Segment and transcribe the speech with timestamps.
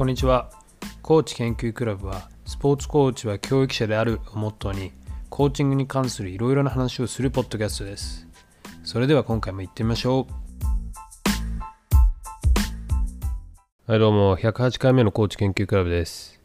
[0.00, 0.48] こんにちは。
[1.02, 4.92] コーチ研究クラブは、スポーツコーチは教育者であるをモットーに、
[5.28, 8.26] コーチングに関するいろいろな話をするポッドキャストです。
[8.82, 10.26] それでは今回も行ってみましょ
[13.86, 13.90] う。
[13.90, 16.40] はい、どうも、108回目のコーチ研究クラブです。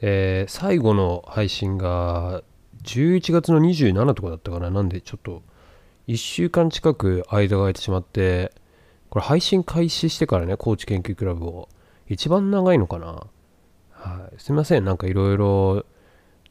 [0.00, 2.42] えー、最後の配信が
[2.84, 4.70] 11月の27とかだったかな。
[4.70, 5.42] なんでちょっと
[6.08, 8.50] 1週間近く間が空いてしまって、
[9.10, 11.68] これ配信開始してからね、コーチ研究クラブを。
[12.08, 13.26] 一番長いのかな？
[13.90, 14.40] はい。
[14.40, 14.84] すいません。
[14.84, 15.84] なんかいろいろ、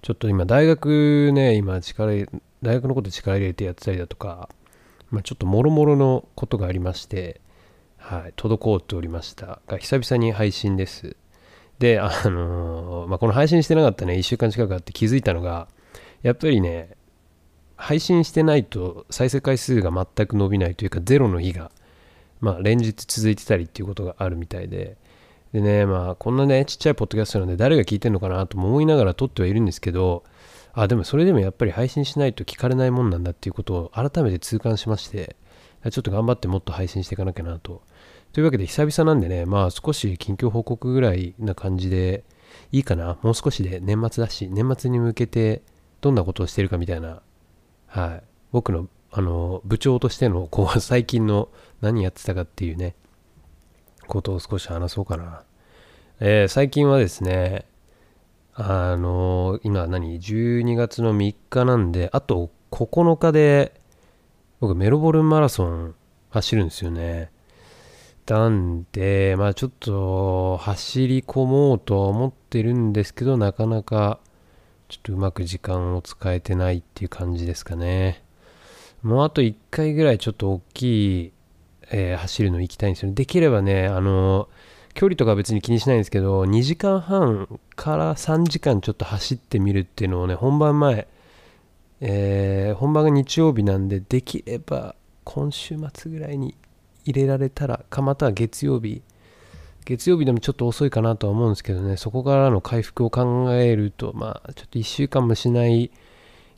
[0.01, 2.27] ちょっと今大学ね、今力、
[2.61, 4.49] 大学のこと力入れてやってたりだとか、
[5.09, 7.41] まあ、ちょっともろもろのことがありまして、
[7.97, 11.15] はい、滞っておりましたが、久々に配信です。
[11.79, 15.67] で、あのー、まあ、この配信してなかったね、1週間近くあって気づいたのが、
[16.23, 16.95] やっぱりね、
[17.75, 21.71] 配信してないと再生回数が全く伸びないというか、ゼロの日が、
[22.39, 24.97] まあ、連日続いてたりっていうことがあるみたいで、
[25.53, 30.23] でね、まあ、こんなね、ちっちゃいポッドキャストなんで誰が聞いてるのかなとも思いながら撮ってはいるんですけど、
[30.73, 35.35] あ、でもそれでもやっぱり配信しないと聞かれないもんなんだっていうことを改めて痛感しまして、
[35.89, 37.81] ちょっと頑張ってもっと配信していかなきゃなと。
[38.31, 42.23] というわけで久々なんでね、まあ少し近況報告ぐらいな感じで
[42.71, 43.17] いいかな。
[43.21, 45.63] もう少しで年末だし、年末に向けて
[45.99, 47.21] どんなことをしてるかみたいな
[47.91, 51.49] はい、僕のあの部長としてのこう最近の
[51.81, 52.95] 何やってたかっていうね
[54.11, 55.43] ことを少し話そうかな、
[56.19, 57.65] えー、最近はですね
[58.53, 63.79] あの今何？12月の3日なんであと9日で
[64.59, 65.95] 僕メロボルンマラソン
[66.29, 67.31] 走るんですよね。
[68.27, 74.19] なんでまあちょっと走り込もうとは思ってるんですけどなかなか
[74.89, 78.23] ちょっとうまく時間を使えてないっていう感じですかね。
[79.01, 80.83] もうあと1回ぐらいちょっと大き
[81.21, 81.33] い、
[81.91, 83.15] えー、走るの行きたいんですよね。
[83.15, 84.47] できればね、あの
[84.93, 91.07] 距離とか別に気にしないんですけど、2時間半から3時間ちょっと走ってみるっていうのをね、本番前、
[91.99, 96.55] えー、本番が日曜日なんで、できれば今週末ぐらいに
[97.05, 99.01] 入れられたら、かまたは月曜日、
[99.85, 105.91] 月曜日でもちょっと遅いかなとは思うんですけどね、そこからの回復を考えると、まあ、ちょっと1週間もしない、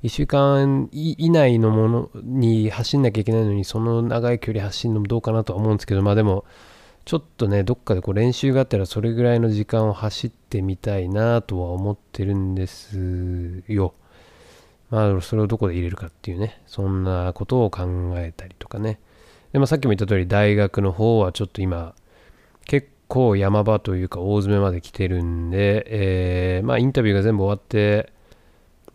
[0.03, 6.43] 1週間以内のものに走んなきゃいけないのに、その長い距離走るのもどうかなとは思うんですけど、まあでも、
[7.05, 13.93] ちょっとね、どっかでこう練習があったら、それぐらいの時間を走ってみたいなとは思ってるんですよ。
[14.89, 18.99] まあ、それをどこで入れるかっていうね、そんなことを考えたりとかね。
[19.53, 21.95] で、まあ、さっきも言った通り、大学の方はちょっと今、
[22.65, 28.12] 結構山場というか大詰めまで来てるんで、えー、まあインタビューが全部終わって、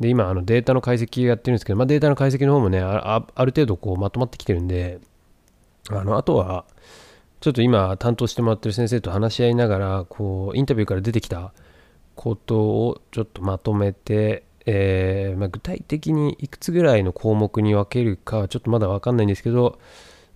[0.00, 5.00] で、今あのデータの解析やってるんですけど、まあデータの解析の方もね、あある程度こうまとまってきてるんで、
[5.90, 6.64] あの、あとは、
[7.40, 11.52] ちょっと今担当してもらってる先生と話し合いながら、こう、インタビューから出てきた
[12.14, 19.78] ことをちょっとまとめて、えー、まあ、具体的にいくつぐらいの項目に分けるかはちょっとまだ分かんないんですけど、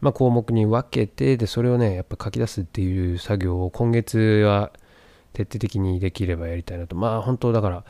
[0.01, 4.73] まあ、項目に分けてでそれをねやっぱ書き出すっていう作業を今月は
[5.33, 6.97] 徹底的にできればやりたいなと。
[6.97, 7.85] まあ本当だから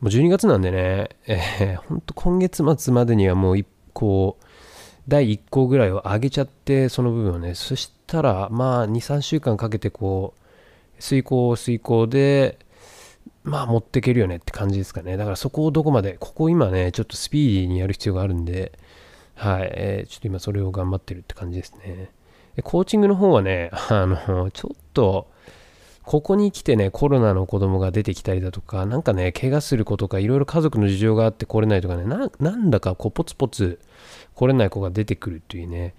[0.00, 4.38] もう12月なんでね、えー、 本当今月末までにはもう1個
[5.08, 7.54] 第1項ぐらいを上げちゃってその部分をね。
[7.54, 12.58] そしたらまあ23週間かけてこう遂行遂行で
[13.44, 15.16] まあ持っていけるよねって感じですかね。
[15.16, 18.72] だからそこをどこまでここ今ねちょっとスピーディーにやる必要があるんで
[19.34, 22.10] はい、えー、ちょっと今それを頑張ってるって感じですね。
[22.56, 25.28] でコーチングの方はね、あの、ちょっと、
[26.06, 33.80] ここに来てね、コロナの子供が出てきたりだとか、なんかね、怪我する子とか、いろいろ家族の事情があって来れないとかね、なんだかこう、ポツポツ
[34.36, 35.96] 来れない子が出てくるっていうね。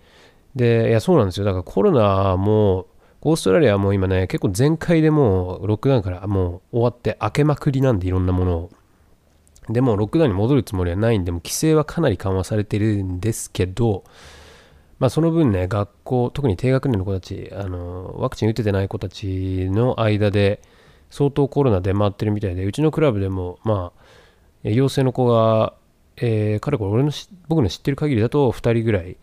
[0.55, 1.45] で、いや、そうなんですよ。
[1.45, 2.87] だからコロナも、
[3.21, 8.69] オーストラリアはもう今ね、結構全開でもう、ロックダウンからもう終わって開けまくりなんで、いろんなものを。
[9.67, 14.05] でもロックダウンに戻るつもりはないんで、も規制はかなり緩和されてるんですけど、
[14.99, 20.61] まあ、その分ね、学校、特に低学年の子たち、あのワクチン打ててない子たちの間で、
[21.09, 23.91] 相当コロナ出回ってるみたいで、うちのクラブでも、ま
[24.65, 25.73] あ、陽性の子が、
[26.17, 27.11] えー、かれこれ俺の
[27.47, 29.17] 僕の知ってる限りだと2人ぐらい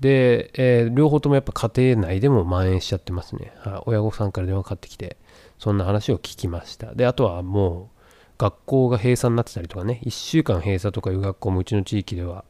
[0.00, 3.52] で、えー、両方ともやっぱ家庭内でも蔓延しちゃってますね。
[3.58, 5.18] は、親御さんから電話かかってきて、
[5.58, 6.94] そんな話を聞きました。
[6.94, 8.00] で、あとはもう、
[8.38, 12.44] 学校が閉鎖になってたりとかね、1週間閉鎖とかいう学校もうちの地域では、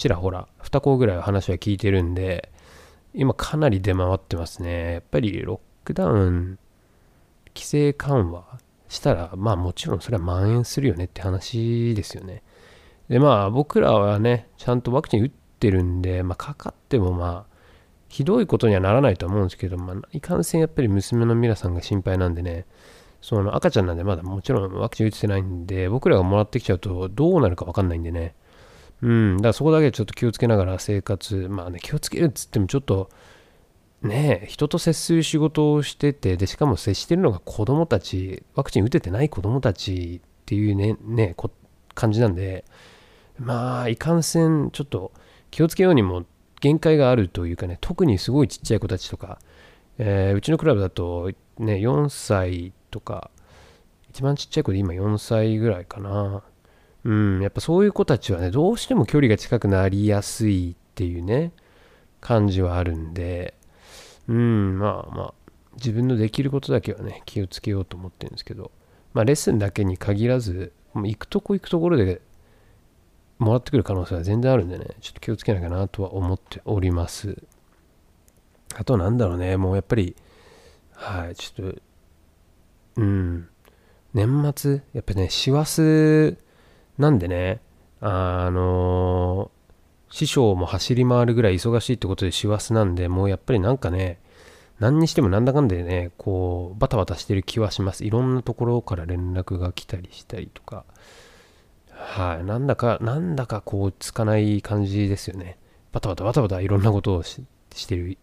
[0.00, 2.50] ちらほら、2校ぐらい話は聞いてるんで、
[3.12, 4.94] 今かなり出回ってますね。
[4.94, 6.58] やっぱりロックダウン、
[7.54, 8.44] 規制緩和
[8.88, 12.42] したら、まあもちろんそれは蔓延するよねって話ですよね。
[13.10, 17.56] で、まあ僕らはね、ちゃんとワクチン打ってるんで、まあかかってもまあ、
[18.08, 22.64] ひどいことにはならないと思うんですけど、まあ、いかんせんやっぱり娘の皆さんが心配なんでね、
[23.20, 28.34] その赤ちゃんなんでまだもちろんワクチン打ててないんで、僕らがもらってきちゃうとどうなるかわかんないんでね。
[29.02, 33.10] うん、だからそこだけちょっと気をつけながら生活、まあね、気をつけるっつってもちょっと、
[34.02, 41.36] ね人と接する仕事をしてて、で、しかも接してるのが子供たち、ワクチン打ててない子供たちっていうね、ね、
[41.94, 42.64] 感じなんで、
[43.38, 45.12] まあ、いかんせん、ちょっと
[45.50, 46.24] 気をつけようにも
[46.60, 49.38] 限界があるというかね、特にすごいちっちゃい子たちとか、
[49.98, 53.30] えー、うちのクラブだと、ね、4歳とか、
[54.10, 56.42] 一番ちっちゃい子で今4歳ぐらいかな。
[57.04, 61.52] うん、やっぱそういう子たちはね、どうしても距離が近くなりやすいっていうね、
[62.20, 63.54] 感じはあるんで、
[64.28, 65.34] うん、まあまあ、
[65.76, 68.70] 自分のできることだけはね、気をつけようと思ってるんですけど、
[69.14, 72.20] まあレッスンだけに限らず、もう行くとこ行くところで
[73.38, 77.42] もらってくる可能性は全然あるんでね、ちょっと気をつけなきゃなとは思っております。
[78.76, 80.14] あとなんだろうね、もうやっぱり、
[80.92, 81.80] はい、ちょっと、
[82.96, 83.48] うん、
[84.12, 86.36] 年末、やっぱね、師走
[87.00, 87.60] なんでね、
[88.00, 94.20] あのー、師匠も走り回るぐらい忙しいってことで師走なんで、もうやっぱりなんかね、
[94.80, 98.04] 何にしてもなんだかんでね、こう、バタバタしてる気はします。
[98.04, 100.84] いろんなところから連絡が来たりしたりとか、
[101.90, 105.56] はい、なんだか、なんだかこう、つかない感じですよね。
[105.92, 107.42] バタバタバタバタいろんなことをし
[107.88, 108.18] てる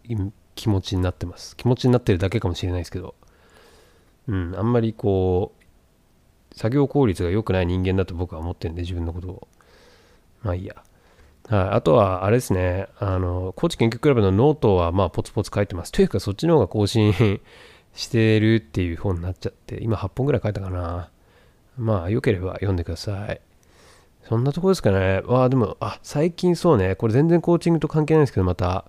[0.54, 1.56] 気持ちになってます。
[1.56, 3.16] 気持ちになってるだけかもしれないですけど、
[4.28, 5.57] うん、あんまりこう、
[6.58, 9.48] 作業効率が良くない人間だと僕は思ってるんで、自分のことを。
[10.42, 10.74] まあいいや。
[11.48, 15.92] はい、あとは、あれですね、あの、コーチ研究クラブのノートは、まあ、ポツポツ書いてます。
[15.92, 17.14] というか、そっちの方が更新
[17.94, 21.10] してるっていう本になっちゃって、今8本ぐらい書いたかな。
[21.78, 23.40] まあ、良ければ読んでください。
[24.28, 25.22] そんなとこですかね。
[25.24, 28.84] わあ、でも、あ、最近そうね、これ全然コーチングと関係ないんですけど、また、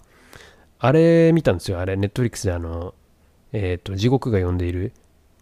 [0.80, 1.80] あれ見たんですよ。
[1.80, 2.94] あれ、ネットフリックスであの、
[3.54, 4.92] えっ、ー、と、地獄が呼んでいる、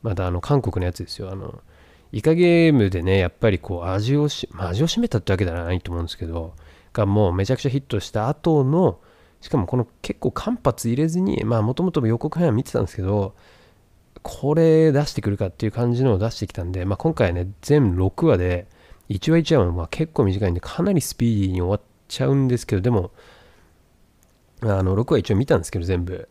[0.04, 1.32] またあの、韓国のやつですよ。
[1.32, 1.62] あの、
[2.12, 6.54] イカゲームでね、やっぱりこう、味をし、まあ、味を占めたってわけではないと思うんですけど、
[6.94, 9.00] がもうめちゃくちゃヒットした後の、
[9.42, 13.36] しかもこの結構間髪入れずに、まあ、もともと予告編は見てたんですけど、
[14.24, 18.68] これ出してくるかっていう感じのを出してきたんで、まあ、今回ね、全6話で、
[19.10, 23.12] 1話1話は結構短いんで、かなりスピーディーに終わっちゃうんですけど、でも、
[24.62, 26.28] あの、6話一応見たんですけど、全部。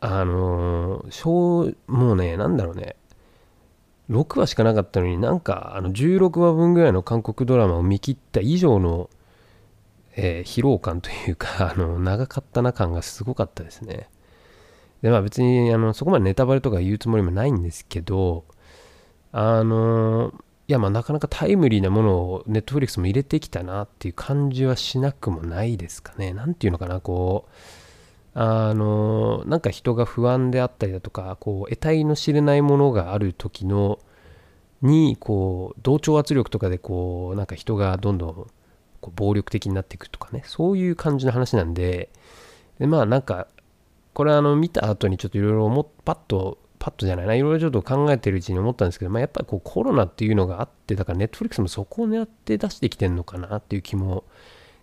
[0.00, 2.96] あのー、もうね、なんだろうね。
[4.10, 9.10] 6話しかなかったのになんか、あの、16話分ぐらいの韓国ドラマを見切った以上の、
[10.16, 14.08] えー、疲労感というか、 あの、長かったな感がすごかったですね。
[15.02, 18.44] で、まあ別に、あの、そこまでネタバレとか言うつもりもないんですけど、
[19.32, 20.32] あの
[20.68, 26.32] いやまあなかなかタイムリーなものをネットフリックスも入れてきたなっていう感じはしなくもないですかね。
[26.32, 27.52] なんていうのかな、こう、
[28.40, 33.98] あの、なんか人が不安であったりだとか、こう、得体の知れないものがある時の、
[34.80, 38.46] に、こう、同調圧力とかで、こう、なんか人がどんどん
[39.00, 42.10] こう暴力的になっていくとかね、そういう感じの話なんで、
[42.78, 43.48] でまあなんか、
[44.14, 54.24] これあの見た後にちょっといろいろパッとパッとじゃないな、いろいろちょっと考えてるうちに思ったんですけど、まあ、やっぱりこうコロナっていうのがあって、だからネットフリックスもそこを狙って出してきてるのかなっていう気も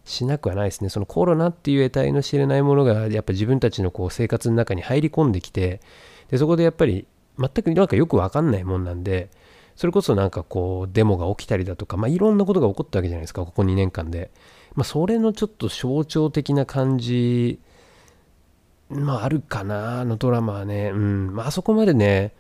[0.06, 0.90] しなくはないですね。
[0.90, 5.82] そのコロナっていう得体の知れないものが、やっぱ自分たちのこう生活の中に入り込んできて、
[6.30, 7.08] でそこでやっぱり
[7.38, 9.30] 全くなんかよくわかんないもんなんで、
[9.76, 14.32] それこそなんかこうデモが起きたりだとか、まあ、いろんなことが起こったわけじゃないですか、ここ2年間で。
[14.76, 17.60] まあ、それのちょっと象徴的な感じ
[18.90, 20.92] まああるかな、あのドラマはね。
[20.94, 21.36] うん。
[21.36, 22.34] まああそこまでね、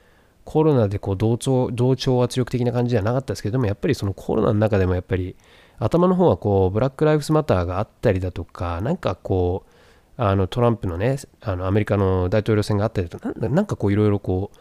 [0.43, 5.36] コロナでこう同調、同調圧力的な感じじゃなかったですけども、やっぱりそのコロナの中でもやっぱり
[5.79, 9.72] 頭の方はこう、ブラック・ライフズ・マターがあったりだとか、なんかこう、
[10.17, 14.51] あのトランプのね、あのアメリカの大統領選があったりだとか、なんかこういろいろこ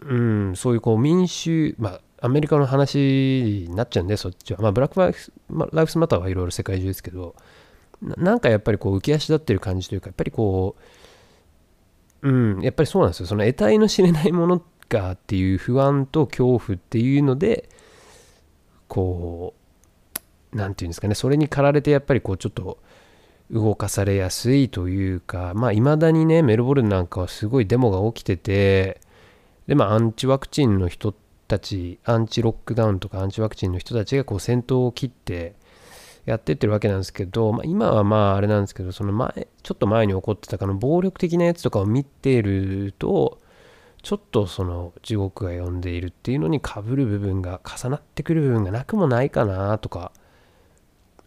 [0.00, 4.58] う、うん、そういうこう民主、まあアメリカの話になっちゃうんで、そっちは。
[4.60, 7.34] まあブラック・ライフズ・マターはいろいろ世界中ですけど、
[8.02, 10.76] なんかやっぱりこう浮き足立ってる感じというか、やっぱりこ
[12.22, 13.26] う、うん、やっぱりそうなんですよ。
[13.26, 17.68] その得体の知れないものがっていう不安と恐怖っていうので、
[18.88, 19.63] こう、
[20.54, 22.78] なんていうんですかね、それに駆られてやっぱりこうちょっと
[23.50, 29.00] 動かされやすいというか、まあ未だにね、メルボルンなんかはすごいデモが起きてて、
[29.66, 31.14] で、まあアンチワクチンの人
[31.48, 35.54] たち、アンチロックダウンとかアンチワクチンの人たちがこう先頭を切って、
[36.24, 43.40] やってってるわけなんですけど、まあ、今はまああれなんですけど、その前、ちょっと前に起こってたかの暴力的なやつとかを見てると、
[44.02, 50.12] ちょっとその地獄が呼んでいるっていうのにかぶる部分が重なってくる部分がなくもないかなとか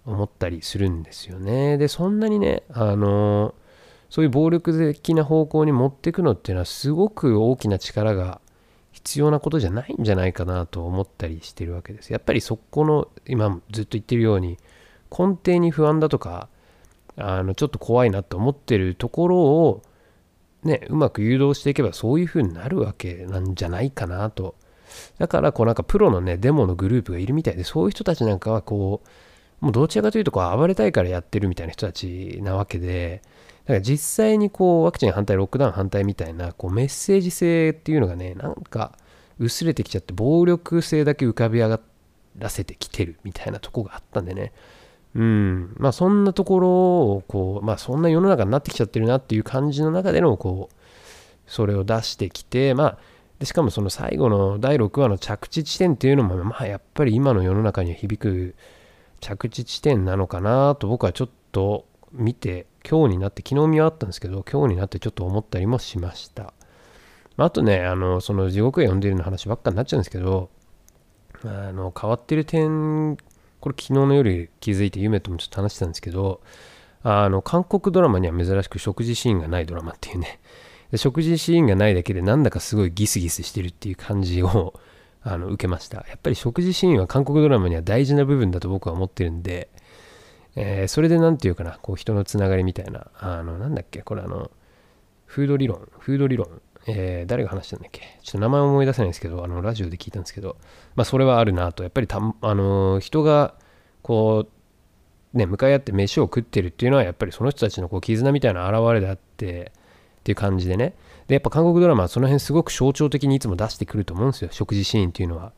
[0.08, 1.78] 思ったりするんですよね。
[1.78, 3.54] で、そんなにね、あの、
[4.10, 8.40] そういう暴力的な方向に持っていくのっていうのはすごく大きな力が
[8.94, 12.12] 必要なことじゃないんじゃないかなと思ったりしてるわけです。
[12.14, 14.58] やっぱりそこの今ずっと言ってるように
[15.12, 16.48] 根底に不安だとか
[17.18, 19.84] あのちょっと怖いなと思ってるところを
[20.64, 24.56] ねうまく誘導していけばそういう風になるわけなんじゃないかなと。
[25.18, 29.08] だからこうなんかプロのねデモのグループがいるみたいでそういう人たちなんかはこう
[29.60, 33.22] もうどちらかというとこう暴れたいからやってるみたいな人たちなわけで
[33.68, 38.94] だから実際にこうワクチン反対、ロックダウン反対みたいなこうメッセージ性っていうのがね、なんか
[39.40, 41.82] 薄れてきちゃって、暴力性だけ浮かび上が
[42.38, 44.54] らせてきてるみたいなとこがあったんでね。
[45.16, 45.76] うん。
[45.78, 50.76] まあそんなところを、こう、まあそんな世の中になってきちゃってるなっていう感じの中での、こう、
[51.46, 52.98] それを出してきて、まあ、
[53.40, 58.56] でしかもその最後の第6話の着地地点っていうのも、まあやっぱり今の世の中には響く
[59.20, 66.54] 着地地点なのかなと僕はちょっと見て今日になって昨日見終わったんですけど今日になってちょっと思ったりもしました。
[67.38, 70.50] あとねあのその地獄へ呼んでいるの話ばっかになっちゃうんですけど
[71.44, 73.16] あの変わってる点
[73.60, 76.42] これ昨日の夜気づいて夢ともちょっと話してたんですけど
[77.04, 80.40] あの韓国ドラマには珍しく食事シーンがないドラマっていうね。
[80.92, 84.74] で食事シーンがないだけでなんだかすごいギスギスしてるっていう感じを
[85.28, 85.98] あの受けました。
[85.98, 89.70] やっぱり食事シーンは韓国ドラマには大事な部分だと僕は思ってるんで
[90.60, 94.50] えー、それで何て言うかな、こう人のつながりみたいな、あの、なんだっけ、これあの、
[95.28, 96.48] フード理論、フード理論、
[96.88, 98.02] えー、誰が話したんだっけ？
[98.24, 100.58] ちょっと名前思い出せないんですけど、あの、ラジオで聞いたんですけど、
[100.96, 103.54] まあ、それはあるなと、やっぱりた、あの、人が、
[104.02, 104.48] こ
[105.36, 109.72] う、ね、向かい合って飯を食ってるっていうのは、やっぱりその人たちのこう絆みたいな表れであって、
[110.22, 110.96] っていう感じでね。
[111.28, 115.52] で、やっぱ韓国ドラマはその辺すごく象徴的にいつも出してくると思うんですよ、食事シーンっていうのは。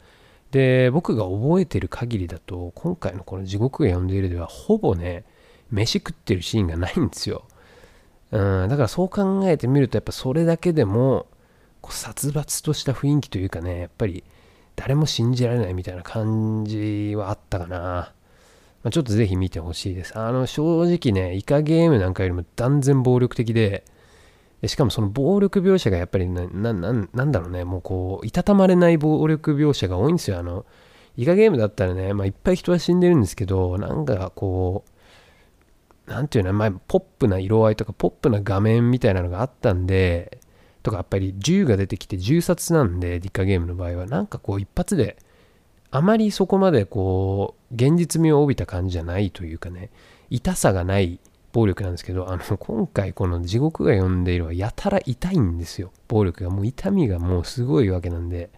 [0.52, 5.24] で、僕が覚えてる限りだと、今回のこの地獄が呼んでいるでは、ほぼね、
[5.72, 7.44] 飯食ってるシーンがないんですよ。
[8.32, 11.28] うん、だからそう考えてみると、やっぱそれだけでも、
[11.82, 14.24] こう殺伐とした雰囲気というかね、やっぱり
[14.76, 18.14] 誰も信じられないみたいな感じはあったかな。
[18.82, 20.18] まあ、ちょっとぜひ見てほしいです。
[20.18, 23.84] あの、正直ね、イカゲームなんかよりも断然暴力的で、
[24.62, 27.64] でしかもその暴力描写がやっぱりなななんだろうね。
[27.64, 30.40] もうこういたたまれない暴力描写が多いんですよ。
[30.40, 30.66] あの
[31.16, 34.86] イカゲームだったらね、まあ、いっぱい人は死んでるんですけどなんかこ
[36.08, 40.40] うなんていうの、まあ、ポップな色合いとかポップな画面みたいなのがあったんで
[40.82, 44.06] とかやっぱり銃が出てきて銃殺なんでイカゲームの場合は。
[44.06, 45.18] なんかこう一発で
[45.92, 49.90] あまりそこまでこう現実味を帯びた感じじゃないというかね
[50.30, 51.20] 痛さがない
[51.52, 55.92] 暴力なんですけど、あの、 今回この地獄が呼んでいるはやたら痛いんですよ。
[56.08, 56.50] 暴力が。
[56.50, 58.50] もう痛みがもうすごいわけなんで、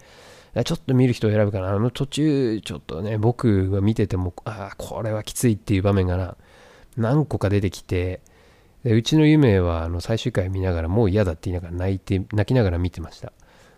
[0.65, 1.69] ちょっと見る人を選ぶかな。
[1.69, 6.35] あの途中、ちょっとね、僕が見てても、ああ、これはきついっていう場面がな
[6.97, 8.21] 何個か出てきて、
[8.83, 13.31] でうちの夢はあの最終回見ながらもう嫌だって言いながら泣いて、泣きながら見てました。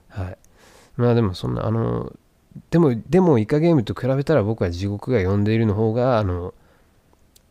[0.10, 0.38] はい。
[0.96, 2.13] まあでもそんな、あの、
[2.70, 6.53] でも、でもイカゲームと比べたら僕は地獄が呼んでいるの方が、あの、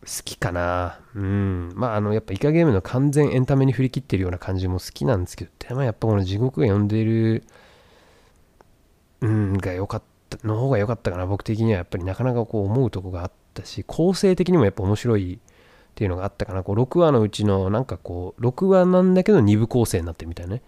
[0.02, 1.00] 好きかな。
[1.14, 1.73] うん。
[1.75, 7.44] まあ、あの、やっぱイカゲームの完全エンタメに振り切ってるような感じも好きなんですけど、でもやっぱこの地獄が呼んでる、
[9.21, 11.26] うん、が良かった、の方が良かったかな。
[11.26, 15.38] 僕的にはやっぱりなかなかこう思うとこがあったし、構成的にもやっぱ面白いっ
[15.94, 16.64] ていうのがあったかな。
[16.64, 20.62] こう6話のうちのなんかこう、6話なんだけど2部構成になってるみたいなね。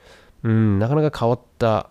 [0.45, 1.89] うん、なかなか変わった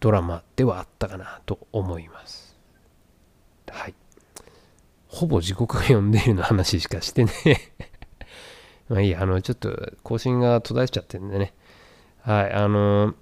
[0.00, 2.56] ドラマではあったかなと思います。
[3.70, 3.94] はい。
[5.10, 7.32] ほぼ時刻が読んでいるの話しかしてね
[8.88, 11.52] まあいいや、あの、ちょっと更新が途絶えちゃってるんでね。
[12.22, 13.14] はい、あの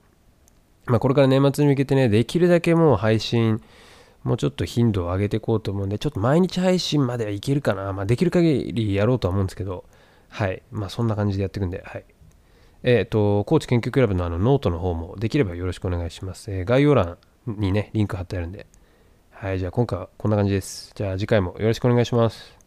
[0.86, 3.62] まあこれから年末に向けてね、できるだけもう配信、
[4.22, 7.92] もうちょっと頻度を上げていこうと思うんで、ちょっと毎日配信まではいけるかな。
[7.92, 9.84] まあできる限りやろうとは思うんですけど、
[10.28, 10.62] はい。
[10.70, 12.04] まあそんな感じでやっていくんで、はい。
[12.82, 16.50] えっ、ー、と、高知研究クラブのあのノートの方もできればよろしくお願いします。
[16.52, 18.66] えー、概要欄にね、リンク貼ってあるんで、
[19.40, 20.90] はい、じゃあ今回はこんな感じです。
[20.96, 22.57] じゃあ次回もよろしくお願いします。